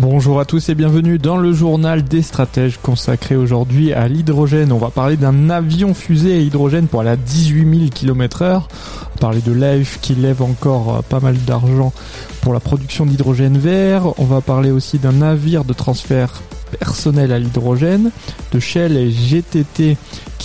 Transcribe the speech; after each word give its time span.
Bonjour 0.00 0.40
à 0.40 0.46
tous 0.46 0.70
et 0.70 0.74
bienvenue 0.74 1.18
dans 1.18 1.36
le 1.36 1.52
journal 1.52 2.02
des 2.02 2.22
stratèges 2.22 2.78
consacré 2.78 3.36
aujourd'hui 3.36 3.92
à 3.92 4.08
l'hydrogène. 4.08 4.72
On 4.72 4.78
va 4.78 4.88
parler 4.88 5.18
d'un 5.18 5.50
avion 5.50 5.92
fusée 5.92 6.32
à 6.32 6.38
hydrogène 6.38 6.86
pour 6.86 7.02
aller 7.02 7.10
à 7.10 7.16
18 7.16 7.78
000 7.78 7.90
km 7.90 8.40
heure. 8.40 8.68
On 8.72 9.10
va 9.10 9.20
parler 9.20 9.42
de 9.42 9.52
Life 9.52 9.98
qui 10.00 10.14
lève 10.14 10.40
encore 10.40 10.96
euh, 10.96 11.00
pas 11.02 11.20
mal 11.20 11.36
d'argent 11.36 11.92
pour 12.40 12.54
la 12.54 12.60
production 12.60 13.04
d'hydrogène 13.04 13.58
vert. 13.58 14.18
On 14.18 14.24
va 14.24 14.40
parler 14.40 14.70
aussi 14.70 14.98
d'un 14.98 15.12
navire 15.12 15.66
de 15.66 15.74
transfert 15.74 16.40
personnel 16.78 17.30
à 17.30 17.38
l'hydrogène, 17.38 18.10
de 18.52 18.58
Shell 18.58 18.96
et 18.96 19.10
GTT 19.10 19.98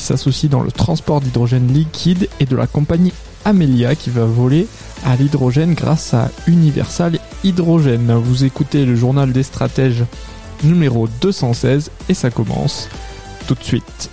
qui 0.06 0.10
s'associent 0.10 0.50
dans 0.50 0.62
le 0.62 0.72
transport 0.72 1.20
d'hydrogène 1.20 1.74
liquide 1.74 2.30
et 2.40 2.46
de 2.46 2.56
la 2.56 2.68
compagnie 2.68 3.12
Amelia 3.44 3.96
qui 3.96 4.12
va 4.12 4.24
voler 4.26 4.68
à 5.04 5.16
l'hydrogène 5.16 5.74
grâce 5.74 6.14
à 6.14 6.30
Universal 6.46 7.18
Hydrogène. 7.44 8.14
Vous 8.14 8.44
écoutez 8.44 8.86
le 8.86 8.96
journal 8.96 9.34
des 9.34 9.42
stratèges 9.42 10.04
numéro 10.64 11.08
216 11.08 11.90
et 12.08 12.14
ça 12.14 12.30
commence 12.30 12.88
tout 13.48 13.56
de 13.56 13.64
suite. 13.64 14.12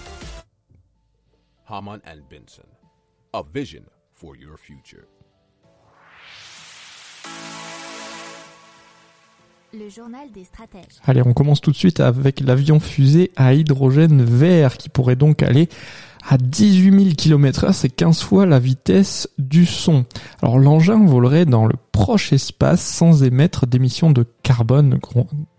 Le. 9.72 9.88
Allez, 11.04 11.22
on 11.24 11.32
commence 11.32 11.60
tout 11.62 11.70
de 11.70 11.76
suite 11.76 12.00
avec 12.00 12.40
l'avion 12.40 12.78
fusée 12.78 13.32
à 13.36 13.54
hydrogène 13.54 14.22
vert 14.22 14.76
qui 14.76 14.90
pourrait 14.90 15.16
donc 15.16 15.42
aller 15.42 15.68
à 16.28 16.36
18 16.36 17.04
000 17.04 17.14
km 17.16 17.72
c'est 17.74 17.88
15 17.88 18.20
fois 18.20 18.46
la 18.46 18.58
vitesse 18.58 19.28
du 19.38 19.66
son. 19.66 20.04
Alors 20.42 20.58
l'engin 20.58 21.04
volerait 21.04 21.46
dans 21.46 21.66
le 21.66 21.74
proche 21.90 22.32
espace 22.32 22.82
sans 22.82 23.22
émettre 23.22 23.66
d'émissions 23.66 24.10
de 24.10 24.26
carbone 24.42 24.98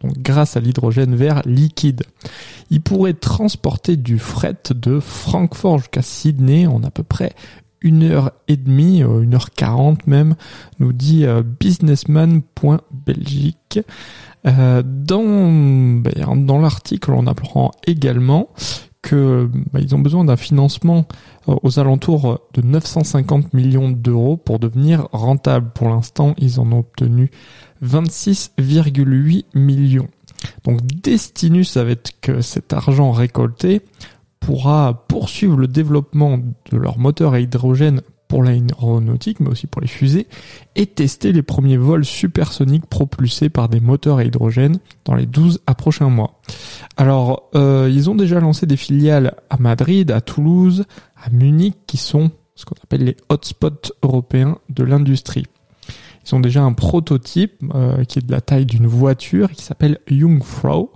grâce 0.04 0.58
à 0.58 0.60
l'hydrogène 0.60 1.16
vert 1.16 1.42
liquide. 1.46 2.04
Il 2.70 2.82
pourrait 2.82 3.14
transporter 3.14 3.98
du 3.98 4.20
fret 4.20 4.58
de 4.74 5.00
Francfort 5.00 5.80
jusqu'à 5.80 6.02
Sydney 6.02 6.68
en 6.68 6.84
à 6.84 6.92
peu 6.92 7.04
près 7.04 7.34
une 7.84 8.04
heure 8.04 8.32
et 8.48 8.58
demie, 8.58 9.04
euh, 9.04 9.22
une 9.22 9.36
heure 9.36 9.52
quarante 9.52 10.08
même, 10.08 10.34
nous 10.80 10.92
dit 10.94 11.26
euh, 11.26 11.44
businessman.belgique. 11.44 13.80
Euh, 14.46 14.84
dans 14.84 16.02
ben, 16.02 16.46
dans 16.46 16.60
l'article, 16.60 17.12
on 17.12 17.28
apprend 17.28 17.72
également 17.86 18.50
que 19.02 19.50
bah, 19.72 19.80
ils 19.82 19.96
ont 19.96 20.00
besoin 20.00 20.26
d'un 20.26 20.38
financement 20.38 21.06
aux 21.48 21.78
alentours 21.78 22.40
de 22.54 22.62
950 22.62 23.54
millions 23.54 23.92
d'euros 23.92 24.38
pour 24.38 24.60
devenir 24.60 25.10
rentable. 25.12 25.72
Pour 25.76 25.90
l'instant, 25.90 26.36
ils 26.38 26.62
en 26.62 26.72
ont 26.72 26.80
obtenu 26.80 27.30
26,8 27.84 29.44
millions. 29.56 30.08
Donc 30.64 30.86
Destinus, 30.86 31.76
avec 31.76 32.32
cet 32.42 32.72
argent 32.72 33.12
récolté, 33.12 33.82
pourra 34.46 35.06
poursuivre 35.08 35.58
le 35.58 35.68
développement 35.68 36.38
de 36.38 36.78
leur 36.78 37.00
moteur 37.00 37.34
à 37.34 37.40
hydrogène 37.40 38.02
pour 38.28 38.44
l'aéronautique, 38.44 39.40
mais 39.40 39.50
aussi 39.50 39.68
pour 39.68 39.82
les 39.82 39.88
fusées, 39.88 40.28
et 40.76 40.88
tester 40.88 41.32
les 41.32 41.44
premiers 41.44 41.78
vols 41.78 42.04
supersoniques 42.04 42.88
propulsés 42.88 43.50
par 43.50 43.70
des 43.70 43.80
moteurs 43.80 44.18
à 44.18 44.24
hydrogène 44.24 44.80
dans 45.06 45.14
les 45.14 45.28
12 45.28 45.62
à 45.68 45.76
prochains 45.76 46.10
mois. 46.10 46.42
Alors, 46.98 47.50
euh, 47.56 47.90
ils 47.94 48.10
ont 48.10 48.16
déjà 48.16 48.40
lancé 48.40 48.66
des 48.66 48.78
filiales 48.78 49.36
à 49.50 49.58
Madrid, 49.58 50.10
à 50.12 50.20
Toulouse, 50.20 50.86
à 51.16 51.30
Munich, 51.30 51.76
qui 51.86 51.98
sont 51.98 52.32
ce 52.56 52.66
qu'on 52.66 52.76
appelle 52.84 53.04
les 53.04 53.18
hotspots 53.30 53.94
européens 54.02 54.58
de 54.70 54.84
l'industrie. 54.84 55.46
Ils 56.26 56.36
ont 56.36 56.40
déjà 56.40 56.64
un 56.64 56.74
prototype 56.74 57.64
euh, 57.74 58.04
qui 58.06 58.20
est 58.20 58.26
de 58.26 58.32
la 58.32 58.42
taille 58.42 58.66
d'une 58.66 58.88
voiture 58.88 59.52
qui 59.52 59.64
s'appelle 59.64 60.00
Jungfrau. 60.08 60.94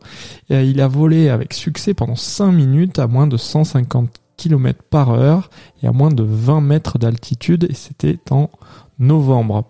Et, 0.49 0.65
il 0.65 0.81
a 0.81 0.87
volé 0.87 1.29
avec 1.29 1.53
succès 1.53 1.93
pendant 1.93 2.15
5 2.15 2.51
minutes 2.51 2.99
à 2.99 3.07
moins 3.07 3.27
de 3.27 3.37
150 3.37 4.09
km 4.37 4.83
par 4.83 5.11
heure 5.11 5.49
et 5.81 5.87
à 5.87 5.91
moins 5.91 6.11
de 6.11 6.23
20 6.23 6.61
mètres 6.61 6.97
d'altitude 6.97 7.67
et 7.69 7.73
c'était 7.73 8.19
en 8.29 8.49
novembre. 8.99 9.65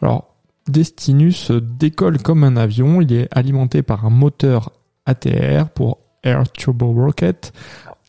Alors, 0.00 0.34
Destinus 0.68 1.52
décolle 1.52 2.18
comme 2.20 2.42
un 2.42 2.56
avion, 2.56 3.00
il 3.00 3.12
est 3.12 3.28
alimenté 3.30 3.82
par 3.82 4.04
un 4.04 4.10
moteur 4.10 4.72
ATR 5.04 5.68
pour 5.74 5.98
Air 6.24 6.50
Turbo 6.50 6.92
Rocket 6.92 7.52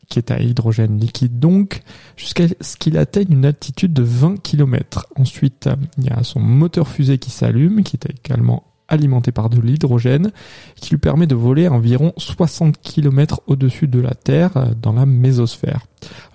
qui 0.08 0.18
est 0.18 0.30
à 0.30 0.40
hydrogène 0.40 0.98
liquide 0.98 1.38
donc, 1.38 1.82
jusqu'à 2.16 2.44
ce 2.60 2.76
qu'il 2.76 2.96
atteigne 2.96 3.32
une 3.32 3.44
altitude 3.44 3.92
de 3.92 4.02
20 4.02 4.42
km. 4.42 5.06
Ensuite, 5.16 5.68
il 5.98 6.06
y 6.06 6.10
a 6.10 6.22
son 6.22 6.40
moteur 6.40 6.88
fusée 6.88 7.18
qui 7.18 7.30
s'allume, 7.30 7.82
qui 7.82 7.96
est 7.96 8.10
également 8.10 8.64
alimenté 8.88 9.32
par 9.32 9.50
de 9.50 9.60
l'hydrogène 9.60 10.32
qui 10.76 10.90
lui 10.90 10.98
permet 10.98 11.26
de 11.26 11.34
voler 11.34 11.68
environ 11.68 12.12
60 12.16 12.80
km 12.80 13.40
au-dessus 13.46 13.86
de 13.86 14.00
la 14.00 14.14
Terre 14.14 14.56
euh, 14.56 14.66
dans 14.80 14.92
la 14.92 15.06
mésosphère. 15.06 15.86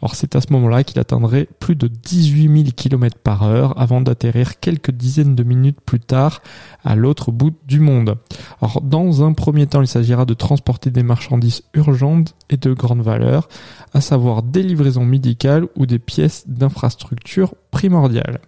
Alors 0.02 0.16
c'est 0.16 0.36
à 0.36 0.42
ce 0.42 0.52
moment-là 0.52 0.84
qu'il 0.84 1.00
atteindrait 1.00 1.48
plus 1.60 1.76
de 1.76 1.88
18 1.88 2.64
000 2.64 2.70
km 2.76 3.18
par 3.18 3.44
heure 3.44 3.80
avant 3.80 4.02
d'atterrir 4.02 4.60
quelques 4.60 4.92
dizaines 4.92 5.36
de 5.36 5.44
minutes 5.44 5.80
plus 5.82 6.00
tard 6.00 6.42
à 6.84 6.96
l'autre 6.96 7.32
bout 7.32 7.56
du 7.66 7.80
monde. 7.80 8.18
Alors 8.62 8.82
dans 8.82 9.24
un 9.24 9.34
premier 9.34 9.68
temps, 9.68 9.82
il 9.82 9.88
s'agira 9.88 10.26
de 10.26 10.34
transporter 10.34 10.92
des 10.92 11.04
marchandises 11.04 11.64
urgentes 11.74 12.36
et 12.50 12.58
de 12.58 12.74
grande 12.74 13.02
valeur, 13.02 13.48
à 13.94 14.02
savoir 14.02 14.44
des 14.44 14.64
livraisons 14.64 15.06
médicales 15.06 15.68
ou 15.76 15.86
des 15.86 16.00
pièces 16.00 16.48
d'infrastructure 16.48 17.56
primordiales. 17.72 18.40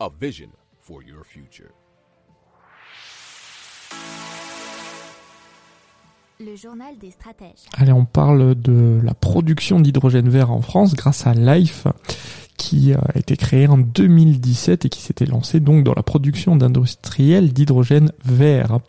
A 0.00 0.08
vision 0.20 0.50
for 0.80 1.02
your 1.02 1.24
future. 1.24 1.72
Le 6.40 6.54
journal 6.54 6.96
des 6.98 7.10
stratèges. 7.10 7.66
Allez, 7.76 7.92
on 7.92 8.04
parle 8.04 8.54
de 8.54 9.00
la 9.02 9.14
production 9.14 9.80
d'hydrogène 9.80 10.28
vert 10.28 10.52
en 10.52 10.62
France 10.62 10.94
grâce 10.94 11.26
à 11.26 11.34
Life 11.34 11.88
qui 12.68 12.92
a 12.92 13.02
été 13.14 13.34
créé 13.38 13.66
en 13.66 13.78
2017 13.78 14.84
et 14.84 14.88
qui 14.90 15.00
s'était 15.00 15.24
lancé 15.24 15.58
donc 15.58 15.84
dans 15.84 15.94
la 15.94 16.02
production 16.02 16.54
d'industriels 16.54 17.54
d'hydrogène 17.54 18.12
vert. 18.26 18.80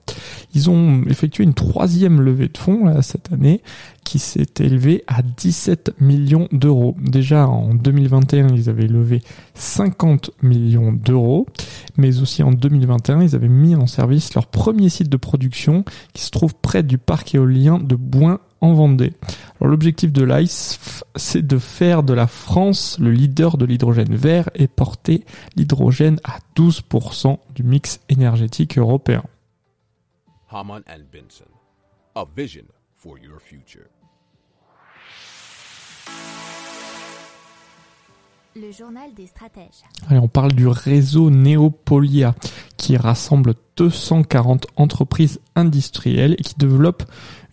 Ils 0.53 0.69
ont 0.69 1.06
effectué 1.07 1.45
une 1.45 1.53
troisième 1.53 2.19
levée 2.19 2.50
de 2.50 2.57
fonds 2.57 3.01
cette 3.01 3.31
année 3.31 3.62
qui 4.03 4.19
s'est 4.19 4.50
élevée 4.59 5.06
à 5.07 5.22
17 5.22 6.01
millions 6.01 6.50
d'euros. 6.51 6.97
Déjà 7.00 7.47
en 7.47 7.73
2021, 7.73 8.50
ils 8.50 8.69
avaient 8.69 8.88
levé 8.88 9.22
50 9.53 10.31
millions 10.41 10.91
d'euros, 10.91 11.45
mais 12.00 12.22
aussi 12.22 12.42
en 12.42 12.52
2021, 12.52 13.22
ils 13.22 13.36
avaient 13.36 13.48
mis 13.48 13.76
en 13.76 13.86
service 13.86 14.34
leur 14.34 14.48
premier 14.48 14.90
site 14.90 15.10
de 15.10 15.18
production 15.18 15.84
qui 16.14 16.24
se 16.24 16.32
trouve 16.32 16.56
près 16.56 16.82
du 16.82 16.98
parc 16.98 17.36
éolien 17.36 17.78
de 17.78 17.96
Boin 17.96 18.40
en 18.62 18.74
Vendée. 18.74 19.14
Alors 19.60 19.72
l'objectif 19.72 20.12
de 20.12 20.24
l'ICE, 20.24 21.04
c'est 21.16 21.46
de 21.46 21.58
faire 21.58 22.04
de 22.04 22.14
la 22.14 22.28
France 22.28 22.98
le 23.00 23.12
leader 23.12 23.58
de 23.58 23.66
l'hydrogène 23.66 24.16
vert 24.16 24.50
et 24.56 24.68
porter 24.68 25.26
l'hydrogène 25.56 26.20
à 26.24 26.40
12% 26.56 27.38
du 27.54 27.64
mix 27.64 28.00
énergétique 28.10 28.78
européen. 28.78 29.24
Haman 30.52 30.81
and 30.88 31.04
Benson, 31.12 31.46
a 32.16 32.26
vision 32.36 32.66
for 32.96 33.18
your 33.20 33.40
future. 33.40 33.99
Le 38.56 38.72
journal 38.72 39.13
des 39.16 39.28
stratèges. 39.28 39.84
Allez, 40.10 40.19
on 40.19 40.28
parle 40.28 40.54
du 40.54 40.68
réseau 40.68 41.30
Neopolia 41.30 42.34
qui 42.78 42.98
rassemble 42.98 43.54
240 43.78 44.68
entreprises 44.75 45.40
industrielles 45.56 46.36
et 46.38 46.42
qui 46.42 46.56
développe 46.57 47.04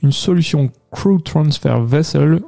une 0.03 0.13
solution 0.13 0.73
Crew 0.91 1.21
Transfer 1.23 1.85
Vessel 1.85 2.41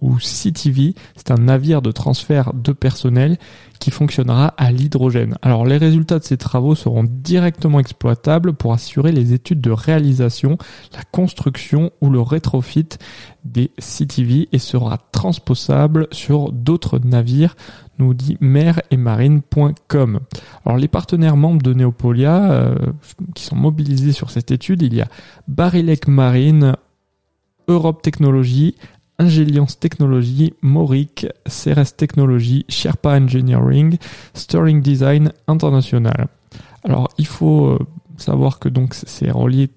ou 0.00 0.16
CTV. 0.18 0.94
C'est 1.16 1.30
un 1.30 1.36
navire 1.36 1.82
de 1.82 1.92
transfert 1.92 2.52
de 2.54 2.72
personnel 2.72 3.38
qui 3.78 3.90
fonctionnera 3.90 4.48
à 4.58 4.70
l'hydrogène. 4.70 5.36
Alors 5.42 5.64
les 5.64 5.78
résultats 5.78 6.18
de 6.18 6.24
ces 6.24 6.36
travaux 6.36 6.74
seront 6.74 7.04
directement 7.04 7.80
exploitables 7.80 8.52
pour 8.52 8.74
assurer 8.74 9.10
les 9.10 9.32
études 9.32 9.62
de 9.62 9.70
réalisation, 9.70 10.58
la 10.92 11.02
construction 11.10 11.90
ou 12.00 12.10
le 12.10 12.20
rétrofit 12.20 12.88
des 13.44 13.70
CTV 13.78 14.48
et 14.52 14.58
sera 14.58 14.98
transposable 15.12 16.08
sur 16.12 16.52
d'autres 16.52 16.98
navires 16.98 17.56
nous 17.98 18.14
dit 18.14 18.36
mer 18.40 18.80
et 18.90 18.96
marine.com. 18.96 20.20
Alors 20.64 20.78
les 20.78 20.88
partenaires 20.88 21.36
membres 21.36 21.62
de 21.62 21.74
Neopolia 21.74 22.50
euh, 22.50 22.74
qui 23.34 23.44
sont 23.44 23.56
mobilisés 23.56 24.12
sur 24.12 24.30
cette 24.30 24.50
étude, 24.50 24.82
il 24.82 24.94
y 24.94 25.00
a 25.00 25.08
Barilec 25.48 26.08
Marine, 26.08 26.76
Europe 27.68 28.02
Technologies, 28.02 28.74
Ingeliance 29.20 29.78
Technologies, 29.78 30.54
Moric, 30.62 31.26
CRS 31.46 31.94
Technologies, 31.96 32.64
Sherpa 32.70 33.20
Engineering, 33.20 33.98
Sterling 34.32 34.80
Design 34.80 35.32
International. 35.46 36.28
Alors 36.84 37.08
il 37.18 37.26
faut 37.26 37.66
euh, 37.66 37.78
savoir 38.16 38.58
que 38.58 38.70
donc 38.70 38.94
c'est 38.94 39.30
relié 39.30 39.68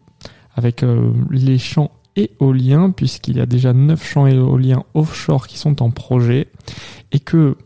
avec 0.56 0.82
euh, 0.82 1.12
les 1.30 1.58
champs 1.58 1.92
éoliens 2.16 2.92
puisqu'il 2.92 3.38
y 3.38 3.42
a 3.42 3.46
déjà 3.46 3.74
9 3.74 4.02
champs 4.02 4.28
éoliens 4.28 4.84
offshore 4.94 5.48
qui 5.48 5.58
sont 5.58 5.82
en 5.82 5.92
projet 5.92 6.48
et 7.12 7.20
que 7.20 7.58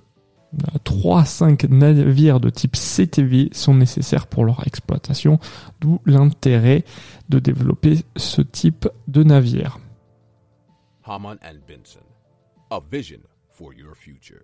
3 0.83 1.21
à 1.21 1.25
5 1.25 1.65
navires 1.65 2.39
de 2.39 2.50
type 2.50 2.75
CTV 2.75 3.50
sont 3.51 3.75
nécessaires 3.75 4.25
pour 4.25 4.45
leur 4.45 4.65
exploitation, 4.65 5.39
d'où 5.79 6.00
l'intérêt 6.06 6.85
de 7.29 7.38
développer 7.38 8.00
ce 8.15 8.41
type 8.41 8.88
de 9.07 9.24
navire. 9.24 9.77
Haman 11.09 11.38
and 11.42 11.59
Benson. 11.65 12.04
A 12.69 12.81
vision 12.92 13.21
for 13.50 13.74
your 13.74 13.95
future. 13.95 14.42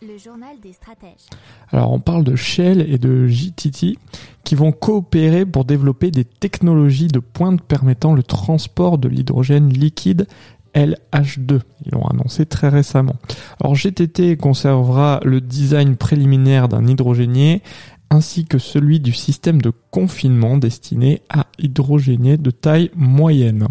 Le 0.00 0.16
journal 0.16 0.60
des 0.62 0.74
stratèges. 0.74 1.26
Alors 1.72 1.90
on 1.90 1.98
parle 1.98 2.22
de 2.22 2.36
Shell 2.36 2.82
et 2.88 2.98
de 2.98 3.26
JTT 3.26 3.98
qui 4.44 4.54
vont 4.54 4.70
coopérer 4.70 5.44
pour 5.44 5.64
développer 5.64 6.12
des 6.12 6.24
technologies 6.24 7.08
de 7.08 7.18
pointe 7.18 7.60
permettant 7.62 8.14
le 8.14 8.22
transport 8.22 8.98
de 8.98 9.08
l'hydrogène 9.08 9.68
liquide 9.68 10.28
LH2. 10.74 11.60
Ils 11.84 11.92
l'ont 11.92 12.06
annoncé 12.06 12.46
très 12.46 12.68
récemment. 12.68 13.16
Alors 13.60 13.74
GTT 13.74 14.36
conservera 14.36 15.18
le 15.24 15.40
design 15.40 15.96
préliminaire 15.96 16.68
d'un 16.68 16.86
hydrogénier 16.86 17.62
ainsi 18.10 18.44
que 18.44 18.58
celui 18.58 19.00
du 19.00 19.12
système 19.12 19.60
de 19.60 19.72
confinement 19.90 20.56
destiné 20.56 21.22
à 21.28 21.46
hydrogénier 21.58 22.36
de 22.36 22.50
taille 22.50 22.90
moyenne. 22.94 23.68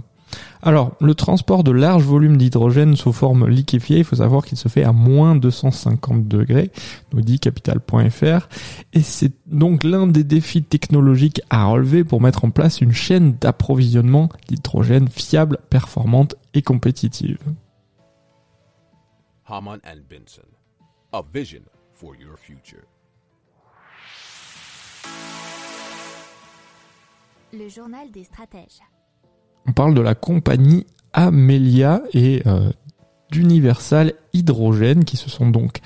Alors, 0.62 0.96
le 1.00 1.16
transport 1.16 1.64
de 1.64 1.72
larges 1.72 2.04
volumes 2.04 2.38
d'hydrogène 2.38 2.96
sous 2.96 3.14
forme 3.14 3.48
liquéfiée, 3.48 4.00
il 4.00 4.04
faut 4.04 4.18
savoir 4.18 4.46
qu'il 4.46 4.58
se 4.58 4.68
fait 4.68 4.84
à 4.84 4.92
moins 4.92 5.36
250 5.36 6.28
degrés, 6.28 6.72
nous 7.14 7.22
dit 7.22 7.40
capital.fr, 7.40 8.48
et 8.94 9.02
c'est 9.02 9.32
donc 9.46 9.84
l'un 9.84 10.08
des 10.08 10.24
défis 10.24 10.64
technologiques 10.64 11.42
à 11.50 11.66
relever 11.66 12.04
pour 12.04 12.22
mettre 12.22 12.44
en 12.44 12.50
place 12.50 12.82
une 12.82 12.94
chaîne 12.94 13.34
d'approvisionnement 13.40 14.30
d'hydrogène 14.48 15.08
fiable, 15.08 15.60
performante 15.70 16.36
et 16.54 16.62
compétitive. 16.62 17.40
Haman 19.46 19.80
and 19.86 20.02
Benson. 20.10 20.42
A 21.14 21.22
vision. 21.34 21.62
Le 27.54 27.70
journal 27.70 28.12
des 28.12 28.26
stratèges. 28.26 28.82
On 29.68 29.72
parle 29.72 29.94
de 29.94 30.02
la 30.02 30.16
compagnie 30.16 30.86
Amelia 31.14 32.02
et 32.14 32.44
euh, 32.46 32.72
d'Universal 33.32 34.14
Hydrogène 34.34 35.06
qui 35.06 35.16
se 35.16 35.30
sont 35.30 35.50
donc 35.50 35.80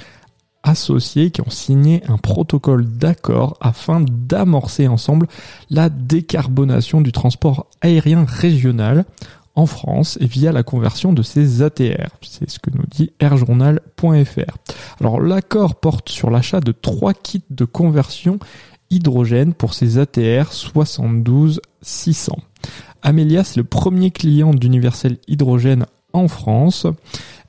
associés, 0.63 1.29
qui 1.29 1.41
ont 1.41 1.51
signé 1.51 2.01
un 2.07 2.17
protocole 2.17 2.85
d'accord 2.85 3.57
afin 3.61 4.01
d'amorcer 4.01 4.87
ensemble 4.87 5.27
la 5.69 5.89
décarbonation 5.89 6.99
du 6.99 7.11
transport 7.11 7.67
aérien 7.81 8.25
régional 8.25 9.05
en 9.53 9.65
France 9.67 10.17
via 10.19 10.51
la 10.51 10.63
conversion 10.63 11.13
de 11.13 11.21
ces 11.21 11.61
ATR. 11.61 12.09
C'est 12.21 12.49
ce 12.49 12.59
que 12.59 12.71
nous 12.71 12.85
dit 12.89 13.11
airjournal.fr. 13.19 14.57
Alors 14.99 15.21
l'accord 15.21 15.75
porte 15.75 16.09
sur 16.09 16.31
l'achat 16.31 16.59
de 16.59 16.71
trois 16.71 17.13
kits 17.13 17.43
de 17.49 17.65
conversion 17.65 18.39
hydrogène 18.91 19.53
pour 19.53 19.73
ces 19.73 19.97
ATR 19.97 20.51
72 20.51 21.61
600. 21.81 22.37
Amelia, 23.01 23.43
c'est 23.43 23.57
le 23.57 23.63
premier 23.63 24.11
client 24.11 24.53
d'Universel 24.53 25.17
Hydrogène 25.27 25.85
en 26.13 26.27
France 26.27 26.85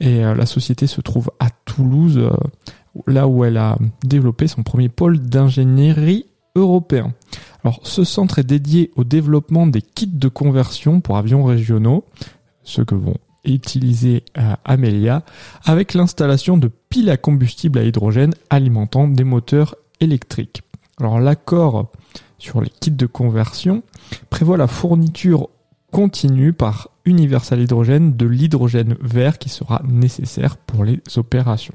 et 0.01 0.25
euh, 0.25 0.35
la 0.35 0.47
société 0.47 0.87
se 0.87 1.01
trouve 1.01 1.31
à 1.39 1.51
Toulouse, 1.65 2.19
euh, 2.19 2.31
là 3.07 3.29
où 3.29 3.45
elle 3.45 3.59
a 3.59 3.77
développé 4.05 4.47
son 4.47 4.63
premier 4.63 4.89
pôle 4.89 5.19
d'ingénierie 5.19 6.27
européen. 6.55 7.13
Alors, 7.65 7.81
ce 7.85 8.05
centre 8.05 8.39
est 8.39 8.45
dédié 8.45 8.91
au 8.97 9.05
développement 9.05 9.67
des 9.67 9.83
kits 9.83 10.07
de 10.07 10.29
conversion 10.29 11.01
pour 11.01 11.17
avions 11.17 11.45
régionaux, 11.45 12.05
ceux 12.63 12.85
que 12.85 12.95
vont 12.95 13.17
utiliser 13.45 14.25
euh, 14.39 14.55
Amelia, 14.65 15.25
avec 15.65 15.95
l'installation 15.95 16.57
de 16.57 16.71
piles 16.89 17.11
à 17.11 17.17
combustible 17.17 17.79
à 17.79 17.85
hydrogène 17.85 18.35
alimentant 18.51 19.09
des 19.09 19.25
moteurs 19.25 19.77
électriques. 20.01 20.63
Alors, 21.03 21.19
l'accord 21.19 21.91
sur 22.39 22.61
les 22.61 22.71
kits 22.71 22.93
de 22.93 23.07
conversion 23.07 23.83
prévoit 24.31 24.57
la 24.57 24.69
fourniture 24.69 25.49
continue 25.91 26.53
par 26.53 26.91
Universal 27.05 27.61
Hydrogène 27.61 28.17
de 28.17 28.25
l'hydrogène 28.25 28.97
vert 29.01 29.39
qui 29.39 29.49
sera 29.49 29.83
nécessaire 29.85 30.57
pour 30.57 30.85
les 30.85 31.01
opérations. 31.17 31.75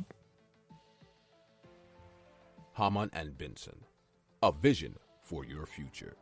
Haman 2.77 3.09
and 3.13 3.31
Benson. 3.38 3.75
A 4.41 4.51
vision 4.63 4.91
for 5.24 5.44
your 5.44 5.68
future. 5.68 6.15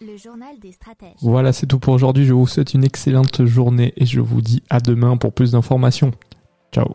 Le 0.00 0.16
journal 0.16 0.56
des 0.60 0.70
stratèges. 0.70 1.16
Voilà, 1.20 1.52
c'est 1.52 1.66
tout 1.66 1.80
pour 1.80 1.94
aujourd'hui. 1.94 2.26
Je 2.26 2.32
vous 2.32 2.46
souhaite 2.46 2.74
une 2.74 2.84
excellente 2.84 3.44
journée 3.44 3.92
et 3.96 4.06
je 4.06 4.20
vous 4.20 4.40
dis 4.40 4.62
à 4.70 4.78
demain 4.78 5.16
pour 5.16 5.32
plus 5.32 5.50
d'informations. 5.50 6.12
Ciao. 6.70 6.94